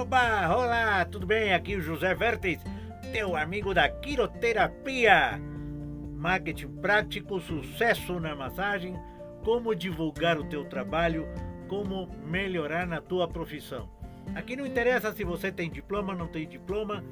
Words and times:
Oba, 0.00 0.56
olá, 0.56 1.04
tudo 1.04 1.26
bem? 1.26 1.52
Aqui 1.52 1.74
o 1.74 1.80
José 1.80 2.14
Vertes, 2.14 2.60
teu 3.12 3.34
amigo 3.34 3.74
da 3.74 3.88
quiroterapia. 3.88 5.40
Marketing 6.14 6.68
prático, 6.68 7.40
sucesso 7.40 8.20
na 8.20 8.32
massagem, 8.32 8.96
como 9.42 9.74
divulgar 9.74 10.38
o 10.38 10.44
teu 10.44 10.64
trabalho, 10.64 11.26
como 11.66 12.08
melhorar 12.24 12.86
na 12.86 13.00
tua 13.00 13.26
profissão. 13.26 13.90
Aqui 14.36 14.54
não 14.54 14.64
interessa 14.64 15.12
se 15.12 15.24
você 15.24 15.50
tem 15.50 15.68
diploma, 15.68 16.14
não 16.14 16.28
tem 16.28 16.46
diploma, 16.46 17.02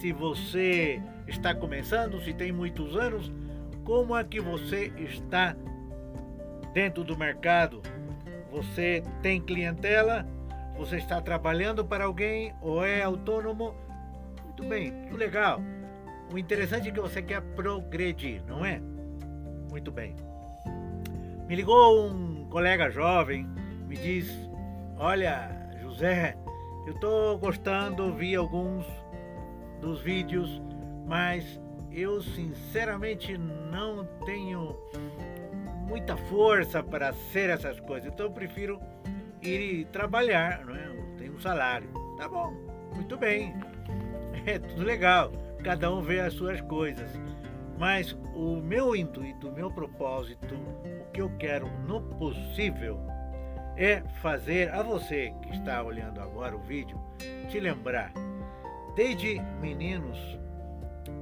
se 0.00 0.10
você 0.10 1.00
está 1.28 1.54
começando, 1.54 2.20
se 2.20 2.34
tem 2.34 2.50
muitos 2.50 2.96
anos, 2.96 3.30
como 3.84 4.16
é 4.16 4.24
que 4.24 4.40
você 4.40 4.92
está 4.98 5.54
dentro 6.74 7.04
do 7.04 7.16
mercado. 7.16 7.80
Você 8.50 9.04
tem 9.22 9.40
clientela? 9.40 10.26
Você 10.78 10.96
está 10.96 11.20
trabalhando 11.20 11.84
para 11.84 12.04
alguém 12.04 12.54
ou 12.62 12.84
é 12.84 13.02
autônomo? 13.02 13.74
Muito 14.44 14.64
bem, 14.64 14.92
tudo 15.02 15.16
legal. 15.16 15.60
O 16.32 16.38
interessante 16.38 16.88
é 16.88 16.92
que 16.92 17.00
você 17.00 17.20
quer 17.20 17.42
progredir, 17.42 18.44
não 18.46 18.64
é? 18.64 18.80
Muito 19.70 19.90
bem. 19.90 20.14
Me 21.48 21.56
ligou 21.56 22.08
um 22.08 22.46
colega 22.48 22.90
jovem, 22.90 23.44
me 23.88 23.96
diz: 23.96 24.30
Olha, 24.96 25.50
José, 25.80 26.36
eu 26.86 26.94
estou 26.94 27.36
gostando, 27.38 28.14
vi 28.14 28.36
alguns 28.36 28.86
dos 29.80 30.00
vídeos, 30.00 30.62
mas 31.06 31.60
eu 31.90 32.22
sinceramente 32.22 33.36
não 33.36 34.04
tenho 34.24 34.76
muita 35.88 36.16
força 36.16 36.84
para 36.84 37.12
ser 37.12 37.50
essas 37.50 37.80
coisas. 37.80 38.12
Então 38.12 38.26
eu 38.26 38.32
prefiro 38.32 38.80
ir 39.42 39.86
trabalhar, 39.86 40.64
não 40.64 40.74
é? 40.74 40.88
Tenho 41.16 41.34
um 41.34 41.40
salário. 41.40 41.88
Tá 42.16 42.28
bom, 42.28 42.52
muito 42.94 43.16
bem. 43.16 43.54
É 44.46 44.58
tudo 44.58 44.82
legal. 44.82 45.30
Cada 45.62 45.92
um 45.92 46.00
vê 46.00 46.20
as 46.20 46.32
suas 46.32 46.58
coisas. 46.62 47.10
Mas 47.78 48.16
o 48.34 48.56
meu 48.56 48.96
intuito, 48.96 49.48
o 49.48 49.52
meu 49.52 49.70
propósito, 49.70 50.54
o 50.54 51.10
que 51.12 51.20
eu 51.20 51.30
quero 51.38 51.68
no 51.86 52.00
possível 52.00 52.98
é 53.76 54.02
fazer 54.22 54.72
a 54.72 54.82
você 54.82 55.32
que 55.42 55.50
está 55.54 55.82
olhando 55.82 56.20
agora 56.20 56.56
o 56.56 56.60
vídeo 56.60 56.98
te 57.48 57.60
lembrar. 57.60 58.12
Desde 58.96 59.40
meninos, 59.60 60.18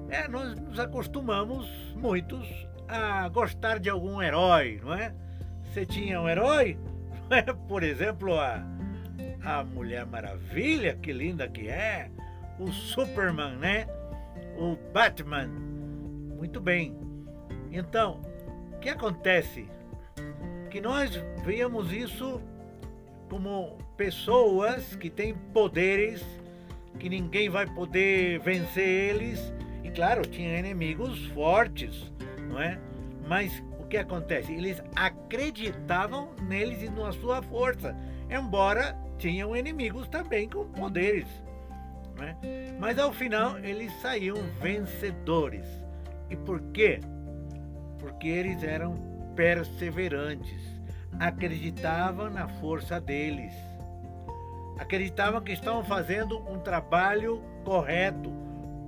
é, 0.08 0.27
nós 0.28 0.55
nos 0.55 0.78
acostumamos 0.78 1.69
muitos 1.95 2.48
a 2.89 3.28
gostar 3.28 3.78
de 3.78 3.91
algum 3.91 4.23
herói, 4.23 4.80
não 4.83 4.95
é? 4.95 5.12
Você 5.64 5.84
tinha 5.84 6.20
um 6.20 6.28
herói, 6.28 6.78
é? 7.31 7.43
por 7.69 7.83
exemplo, 7.83 8.39
a, 8.39 8.65
a 9.45 9.65
Mulher 9.65 10.07
Maravilha, 10.07 10.97
que 10.97 11.13
linda 11.13 11.49
que 11.49 11.69
é, 11.69 12.11
o 12.59 12.71
Superman, 12.73 13.57
né? 13.57 13.87
O 14.57 14.77
Batman. 14.93 15.49
Muito 15.49 16.61
bem. 16.61 16.97
Então, 17.71 18.21
o 18.75 18.79
que 18.79 18.89
acontece? 18.89 19.69
Que 20.71 20.81
nós 20.81 21.11
veíamos 21.45 21.93
isso 21.93 22.41
como 23.29 23.79
pessoas 23.97 24.95
que 24.97 25.11
têm 25.11 25.35
poderes, 25.53 26.25
que 26.99 27.09
ninguém 27.09 27.49
vai 27.49 27.67
poder 27.67 28.41
vencer 28.41 28.87
eles. 28.87 29.53
E 29.83 29.91
claro, 29.91 30.23
tinha 30.23 30.59
inimigos 30.59 31.27
fortes, 31.27 32.13
não 32.49 32.61
é? 32.61 32.79
Mas 33.27 33.63
o 33.87 33.89
que 33.89 33.97
acontece? 33.97 34.53
Eles 34.53 34.83
acreditavam 34.97 36.31
neles 36.42 36.83
e 36.83 36.91
na 36.91 37.12
sua 37.12 37.41
força, 37.41 37.97
embora 38.29 38.98
tinham 39.17 39.56
inimigos 39.56 40.09
também 40.09 40.48
com 40.48 40.67
poderes. 40.67 41.29
Não 42.17 42.25
é? 42.25 42.37
Mas 42.81 42.98
ao 42.98 43.12
final 43.12 43.59
eles 43.59 43.92
saíam 44.01 44.37
vencedores. 44.61 45.64
E 46.29 46.36
por 46.36 46.61
quê? 46.73 47.01
Porque 48.01 48.27
eles 48.27 48.63
eram 48.64 48.97
perseverantes, 49.36 50.61
acreditavam 51.20 52.29
na 52.29 52.48
força 52.48 53.01
deles, 53.01 53.53
acreditavam 54.79 55.41
que 55.41 55.53
estavam 55.53 55.85
fazendo 55.85 56.39
um 56.51 56.58
trabalho 56.58 57.41
correto, 57.64 58.30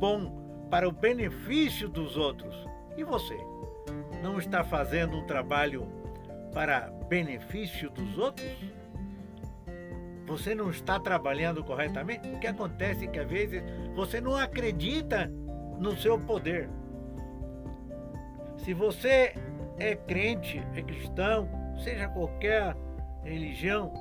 bom, 0.00 0.66
para 0.68 0.88
o 0.88 0.92
benefício 0.92 1.88
dos 1.88 2.16
outros. 2.16 2.66
E 2.96 3.04
você? 3.04 3.38
Não 4.22 4.38
está 4.38 4.64
fazendo 4.64 5.16
um 5.16 5.26
trabalho 5.26 5.86
para 6.52 6.90
benefício 7.08 7.90
dos 7.90 8.18
outros? 8.18 8.56
Você 10.26 10.54
não 10.54 10.70
está 10.70 11.00
trabalhando 11.00 11.64
corretamente? 11.64 12.28
O 12.28 12.38
que 12.38 12.46
acontece 12.46 13.04
é 13.04 13.08
que 13.08 13.18
às 13.18 13.28
vezes 13.28 13.62
você 13.94 14.20
não 14.20 14.36
acredita 14.36 15.30
no 15.78 15.96
seu 15.96 16.18
poder. 16.18 16.68
Se 18.58 18.74
você 18.74 19.34
é 19.78 19.94
crente, 19.94 20.62
é 20.74 20.82
cristão, 20.82 21.48
seja 21.82 22.08
qualquer 22.08 22.76
religião, 23.24 23.92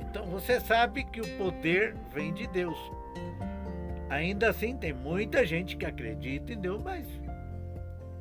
então 0.00 0.26
você 0.26 0.58
sabe 0.58 1.04
que 1.04 1.20
o 1.20 1.36
poder 1.36 1.94
vem 2.12 2.32
de 2.32 2.46
Deus. 2.48 2.78
Ainda 4.08 4.48
assim, 4.48 4.76
tem 4.76 4.92
muita 4.92 5.44
gente 5.44 5.76
que 5.76 5.84
acredita 5.84 6.52
em 6.52 6.58
Deus, 6.58 6.82
mas 6.82 7.06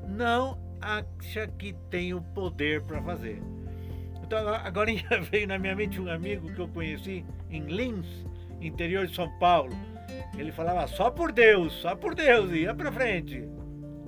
não 0.06 0.60
acha 0.82 1.48
que 1.58 1.74
tem 1.90 2.14
o 2.14 2.22
poder 2.22 2.82
para 2.82 3.02
fazer. 3.02 3.42
Então 4.24 4.48
agora 4.48 4.92
veio 5.32 5.48
na 5.48 5.58
minha 5.58 5.76
mente 5.76 6.00
um 6.00 6.10
amigo 6.10 6.54
que 6.54 6.60
eu 6.60 6.68
conheci 6.68 7.26
em 7.50 7.62
Lins, 7.62 8.26
interior 8.62 9.08
de 9.08 9.16
São 9.16 9.30
Paulo. 9.40 9.74
Ele 10.38 10.52
falava 10.52 10.88
só 10.88 11.10
por 11.10 11.32
Deus, 11.32 11.74
só 11.74 11.96
por 11.96 12.14
Deus, 12.14 12.52
ia 12.52 12.74
para 12.74 12.92
frente. 12.92 13.48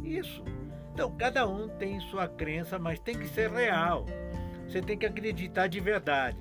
Isso. 0.04 0.44
Então 0.94 1.12
cada 1.18 1.48
um 1.48 1.70
tem 1.70 2.00
sua 2.02 2.28
crença, 2.28 2.78
mas 2.78 3.00
tem 3.00 3.18
que 3.18 3.28
ser 3.28 3.50
real. 3.50 4.06
Você 4.68 4.82
tem 4.82 4.98
que 4.98 5.06
acreditar 5.06 5.68
de 5.68 5.80
verdade. 5.80 6.38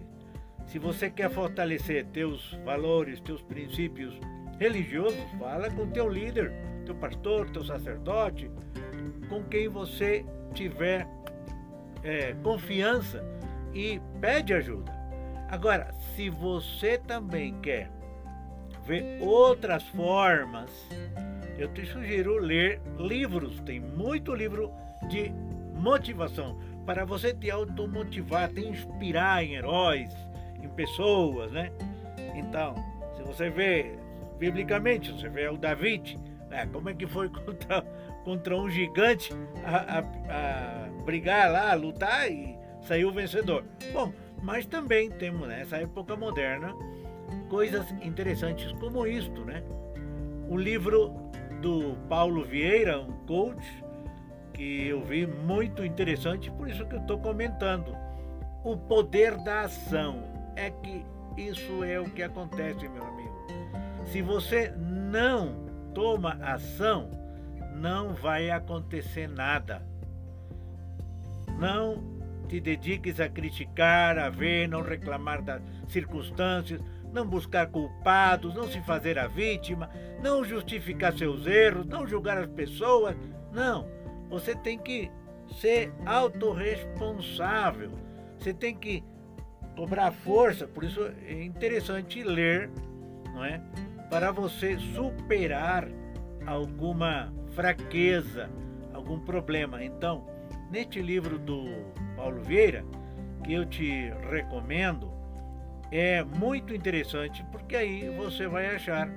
Se 0.66 0.78
você 0.78 1.08
quer 1.08 1.30
fortalecer 1.30 2.04
teus 2.06 2.52
valores, 2.64 3.20
teus 3.20 3.40
princípios 3.40 4.18
religiosos, 4.58 5.24
fala 5.38 5.70
com 5.70 5.88
teu 5.88 6.08
líder, 6.08 6.52
teu 6.84 6.94
pastor, 6.94 7.48
teu 7.48 7.64
sacerdote, 7.64 8.50
com 9.28 9.42
quem 9.44 9.68
você 9.68 10.24
tiver 10.54 11.06
é, 12.02 12.34
confiança 12.42 13.24
e 13.74 14.00
pede 14.20 14.54
ajuda. 14.54 14.92
Agora, 15.48 15.92
se 16.14 16.28
você 16.28 16.98
também 16.98 17.54
quer 17.60 17.90
ver 18.86 19.18
outras 19.20 19.82
formas, 19.88 20.70
eu 21.58 21.68
te 21.68 21.84
sugiro 21.86 22.38
ler 22.38 22.80
livros. 22.98 23.60
Tem 23.60 23.80
muito 23.80 24.34
livro 24.34 24.72
de 25.08 25.32
motivação 25.74 26.58
para 26.84 27.04
você 27.04 27.34
te 27.34 27.50
automotivar, 27.50 28.48
te 28.48 28.60
inspirar 28.60 29.44
em 29.44 29.54
heróis, 29.54 30.10
em 30.62 30.68
pessoas, 30.68 31.52
né? 31.52 31.70
Então, 32.34 32.74
se 33.16 33.22
você 33.22 33.50
vê 33.50 33.98
biblicamente, 34.38 35.12
você 35.12 35.28
vê 35.28 35.48
o 35.48 35.56
David, 35.56 36.18
né? 36.48 36.66
como 36.72 36.88
é 36.88 36.94
que 36.94 37.06
foi 37.06 37.28
contra 37.30 37.84
contra 38.28 38.54
um 38.54 38.68
gigante 38.68 39.32
a, 39.64 40.00
a, 40.00 40.86
a 40.98 41.02
brigar 41.06 41.50
lá, 41.50 41.72
a 41.72 41.74
lutar 41.74 42.30
e 42.30 42.58
saiu 42.82 43.10
vencedor. 43.10 43.64
Bom, 43.90 44.12
mas 44.42 44.66
também 44.66 45.10
temos 45.10 45.48
nessa 45.48 45.78
época 45.78 46.14
moderna 46.14 46.76
coisas 47.48 47.90
interessantes 48.02 48.70
como 48.72 49.06
isto, 49.06 49.46
né? 49.46 49.62
O 50.46 50.58
livro 50.58 51.08
do 51.62 51.96
Paulo 52.06 52.44
Vieira, 52.44 53.00
um 53.00 53.12
coach, 53.24 53.82
que 54.52 54.88
eu 54.88 55.02
vi 55.02 55.26
muito 55.26 55.82
interessante, 55.82 56.50
por 56.50 56.68
isso 56.68 56.84
que 56.84 56.96
eu 56.96 57.00
estou 57.00 57.18
comentando. 57.20 57.96
O 58.62 58.76
poder 58.76 59.38
da 59.38 59.62
ação 59.62 60.22
é 60.54 60.70
que 60.70 61.02
isso 61.34 61.82
é 61.82 61.98
o 61.98 62.04
que 62.10 62.22
acontece, 62.22 62.86
meu 62.90 63.04
amigo. 63.04 63.46
Se 64.04 64.20
você 64.20 64.70
não 64.76 65.64
toma 65.94 66.38
ação, 66.42 67.17
não 67.78 68.12
vai 68.14 68.50
acontecer 68.50 69.28
nada. 69.28 69.82
Não 71.58 72.18
te 72.48 72.60
dediques 72.60 73.20
a 73.20 73.28
criticar, 73.28 74.18
a 74.18 74.28
ver, 74.28 74.68
não 74.68 74.82
reclamar 74.82 75.42
das 75.42 75.62
circunstâncias, 75.88 76.80
não 77.12 77.26
buscar 77.26 77.66
culpados, 77.68 78.54
não 78.54 78.68
se 78.68 78.80
fazer 78.82 79.18
a 79.18 79.26
vítima, 79.26 79.88
não 80.22 80.44
justificar 80.44 81.12
seus 81.16 81.46
erros, 81.46 81.86
não 81.86 82.06
julgar 82.06 82.38
as 82.38 82.48
pessoas. 82.48 83.16
Não, 83.52 83.86
você 84.28 84.54
tem 84.54 84.78
que 84.78 85.10
ser 85.60 85.92
autorresponsável. 86.04 87.90
Você 88.38 88.52
tem 88.52 88.74
que 88.74 89.02
cobrar 89.76 90.10
força, 90.10 90.66
por 90.66 90.84
isso 90.84 91.00
é 91.26 91.42
interessante 91.42 92.22
ler, 92.22 92.70
não 93.32 93.44
é? 93.44 93.60
Para 94.10 94.32
você 94.32 94.78
superar 94.78 95.88
alguma 96.46 97.32
fraqueza, 97.58 98.48
algum 98.94 99.18
problema. 99.18 99.82
Então, 99.82 100.24
neste 100.70 101.02
livro 101.02 101.40
do 101.40 101.64
Paulo 102.14 102.40
Vieira, 102.40 102.84
que 103.42 103.52
eu 103.52 103.66
te 103.66 104.12
recomendo, 104.30 105.10
é 105.90 106.22
muito 106.22 106.72
interessante 106.72 107.44
porque 107.50 107.74
aí 107.74 108.10
você 108.10 108.46
vai 108.46 108.76
achar 108.76 109.10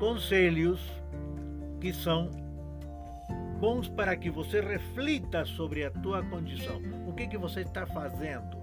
conselhos 0.00 0.80
que 1.80 1.92
são 1.92 2.28
bons 3.60 3.88
para 3.88 4.16
que 4.16 4.28
você 4.28 4.60
reflita 4.60 5.44
sobre 5.44 5.84
a 5.84 5.90
tua 5.92 6.20
condição. 6.24 6.82
O 7.06 7.12
que 7.12 7.28
que 7.28 7.38
você 7.38 7.60
está 7.60 7.86
fazendo? 7.86 8.56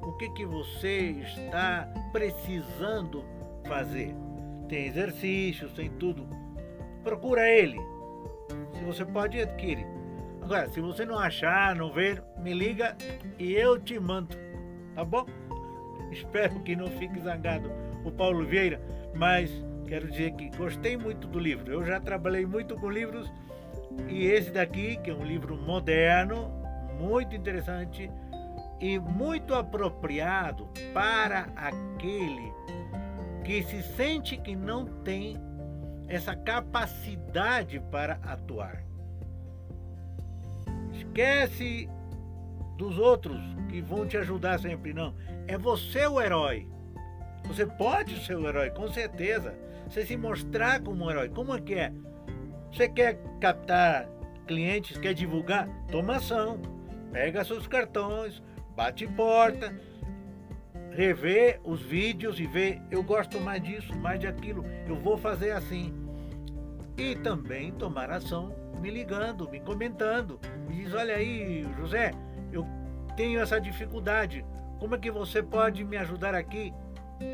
O 0.00 0.12
que 0.12 0.30
que 0.30 0.46
você 0.46 1.24
está 1.26 1.88
precisando 2.12 3.24
fazer? 3.66 4.14
Tem 4.68 4.86
exercícios, 4.86 5.72
tem 5.72 5.90
tudo. 5.90 6.43
Procura 7.04 7.46
ele. 7.48 7.78
Se 8.72 8.82
você 8.82 9.04
pode, 9.04 9.38
adquire. 9.38 9.86
Agora, 10.42 10.68
se 10.70 10.80
você 10.80 11.04
não 11.04 11.18
achar, 11.18 11.76
não 11.76 11.92
ver, 11.92 12.22
me 12.38 12.52
liga 12.52 12.96
e 13.38 13.52
eu 13.52 13.78
te 13.78 14.00
mando. 14.00 14.36
Tá 14.94 15.04
bom? 15.04 15.26
Espero 16.10 16.60
que 16.60 16.74
não 16.74 16.88
fique 16.88 17.20
zangado 17.20 17.70
o 18.04 18.10
Paulo 18.10 18.44
Vieira, 18.44 18.80
mas 19.14 19.50
quero 19.86 20.10
dizer 20.10 20.32
que 20.32 20.50
gostei 20.56 20.96
muito 20.96 21.28
do 21.28 21.38
livro. 21.38 21.70
Eu 21.70 21.84
já 21.84 22.00
trabalhei 22.00 22.46
muito 22.46 22.74
com 22.76 22.90
livros 22.90 23.30
e 24.08 24.26
esse 24.26 24.50
daqui, 24.50 24.96
que 24.96 25.10
é 25.10 25.14
um 25.14 25.24
livro 25.24 25.56
moderno, 25.56 26.50
muito 26.98 27.34
interessante 27.36 28.10
e 28.80 28.98
muito 28.98 29.54
apropriado 29.54 30.68
para 30.92 31.48
aquele 31.56 32.52
que 33.44 33.62
se 33.62 33.82
sente 33.82 34.36
que 34.36 34.56
não 34.56 34.84
tem 35.02 35.36
essa 36.08 36.34
capacidade 36.34 37.80
para 37.90 38.14
atuar. 38.22 38.84
Esquece 40.92 41.88
dos 42.76 42.98
outros 42.98 43.40
que 43.68 43.80
vão 43.80 44.06
te 44.06 44.16
ajudar 44.16 44.58
sempre, 44.58 44.92
não. 44.92 45.14
É 45.46 45.56
você 45.56 46.06
o 46.06 46.20
herói. 46.20 46.68
Você 47.46 47.66
pode 47.66 48.24
ser 48.24 48.36
o 48.36 48.48
herói, 48.48 48.70
com 48.70 48.88
certeza. 48.88 49.54
Você 49.88 50.04
se 50.04 50.16
mostrar 50.16 50.80
como 50.80 51.04
um 51.04 51.10
herói. 51.10 51.28
Como 51.28 51.54
é 51.54 51.60
que 51.60 51.74
é? 51.74 51.92
Você 52.72 52.88
quer 52.88 53.18
captar 53.40 54.08
clientes, 54.46 54.96
quer 54.98 55.14
divulgar? 55.14 55.68
Toma 55.90 56.16
ação. 56.16 56.60
Pega 57.12 57.44
seus 57.44 57.66
cartões, 57.68 58.42
bate 58.74 59.06
porta, 59.06 59.72
revê 60.94 61.60
os 61.64 61.82
vídeos 61.82 62.38
e 62.38 62.46
vê, 62.46 62.80
eu 62.90 63.02
gosto 63.02 63.40
mais 63.40 63.62
disso, 63.62 63.94
mais 63.98 64.20
de 64.20 64.26
aquilo, 64.26 64.64
eu 64.88 64.96
vou 64.96 65.18
fazer 65.18 65.50
assim. 65.50 65.92
E 66.96 67.16
também 67.16 67.72
tomar 67.72 68.10
ação 68.10 68.54
me 68.80 68.90
ligando, 68.90 69.50
me 69.50 69.60
comentando. 69.60 70.38
Me 70.68 70.76
diz, 70.76 70.94
olha 70.94 71.16
aí, 71.16 71.66
José, 71.76 72.12
eu 72.52 72.66
tenho 73.16 73.40
essa 73.40 73.60
dificuldade. 73.60 74.44
Como 74.78 74.94
é 74.94 74.98
que 74.98 75.10
você 75.10 75.42
pode 75.42 75.82
me 75.84 75.96
ajudar 75.96 76.34
aqui? 76.34 76.72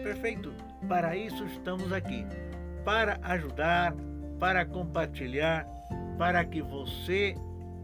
Perfeito. 0.02 0.52
Para 0.88 1.16
isso 1.16 1.44
estamos 1.44 1.92
aqui. 1.92 2.24
Para 2.84 3.18
ajudar, 3.22 3.94
para 4.38 4.64
compartilhar, 4.64 5.66
para 6.16 6.44
que 6.44 6.62
você 6.62 7.34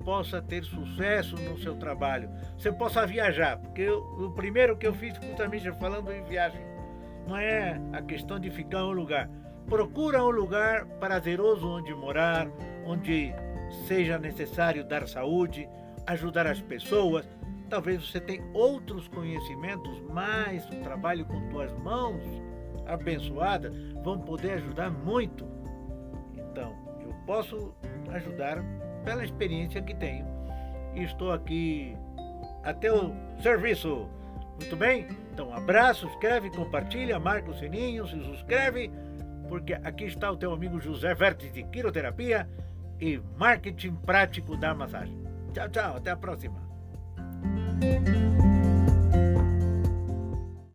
possa 0.07 0.41
ter 0.41 0.63
sucesso 0.63 1.35
no 1.35 1.59
seu 1.59 1.75
trabalho, 1.75 2.31
você 2.57 2.71
possa 2.71 3.05
viajar, 3.05 3.59
porque 3.59 3.83
eu, 3.83 3.99
o 3.99 4.31
primeiro 4.31 4.77
que 4.77 4.87
eu 4.87 4.95
fiz 4.95 5.13
justamente 5.21 5.69
falando 5.73 6.13
em 6.13 6.23
viagem, 6.23 6.65
não 7.27 7.37
é 7.37 7.81
a 7.93 8.01
questão 8.01 8.39
de 8.39 8.49
ficar 8.49 8.79
em 8.79 8.85
um 8.85 8.93
lugar. 8.93 9.29
Procura 9.67 10.23
um 10.23 10.31
lugar 10.31 10.87
prazeroso 11.01 11.69
onde 11.69 11.93
morar, 11.93 12.49
onde 12.87 13.35
seja 13.89 14.17
necessário 14.17 14.85
dar 14.85 15.09
saúde, 15.09 15.69
ajudar 16.07 16.47
as 16.47 16.61
pessoas. 16.61 17.29
Talvez 17.69 18.09
você 18.09 18.21
tenha 18.21 18.45
outros 18.55 19.09
conhecimentos, 19.09 20.01
mas 20.13 20.65
o 20.69 20.83
trabalho 20.85 21.25
com 21.25 21.49
tuas 21.49 21.73
mãos 21.81 22.23
abençoadas 22.87 23.73
vão 24.05 24.21
poder 24.21 24.53
ajudar 24.53 24.89
muito. 24.89 25.45
Então, 26.33 26.73
eu 27.01 27.13
posso 27.27 27.75
ajudar 28.13 28.63
pela 29.07 29.25
experiência 29.25 29.81
que 29.81 29.95
tenho 29.95 30.37
estou 31.05 31.33
aqui 31.33 31.97
a 32.65 32.73
teu 32.73 33.15
serviço. 33.43 34.09
Muito 34.59 34.77
bem? 34.77 35.07
Então, 35.33 35.53
abraço, 35.53 36.07
escreve, 36.09 36.51
compartilha, 36.51 37.19
marca 37.19 37.51
o 37.51 37.55
sininho, 37.55 38.07
se 38.07 38.17
inscreve, 38.17 38.91
porque 39.49 39.75
aqui 39.75 40.05
está 40.05 40.31
o 40.31 40.37
teu 40.37 40.53
amigo 40.53 40.81
José 40.81 41.15
Vertes 41.15 41.53
de 41.53 41.63
Quiroterapia 41.65 42.49
e 43.01 43.21
marketing 43.37 43.95
prático 43.97 44.57
da 44.57 44.75
massagem. 44.75 45.17
Tchau, 45.53 45.69
tchau, 45.69 45.97
até 45.97 46.11
a 46.11 46.17
próxima. 46.17 46.67